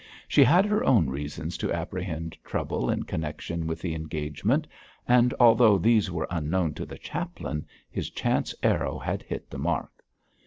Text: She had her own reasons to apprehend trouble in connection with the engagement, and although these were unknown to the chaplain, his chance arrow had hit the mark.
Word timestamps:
She 0.27 0.43
had 0.43 0.65
her 0.65 0.83
own 0.83 1.11
reasons 1.11 1.59
to 1.59 1.71
apprehend 1.71 2.35
trouble 2.43 2.89
in 2.89 3.03
connection 3.03 3.67
with 3.67 3.81
the 3.81 3.93
engagement, 3.93 4.65
and 5.07 5.31
although 5.39 5.77
these 5.77 6.09
were 6.09 6.25
unknown 6.31 6.73
to 6.73 6.87
the 6.87 6.97
chaplain, 6.97 7.67
his 7.87 8.09
chance 8.09 8.55
arrow 8.63 8.97
had 8.97 9.21
hit 9.21 9.51
the 9.51 9.59
mark. 9.59 10.03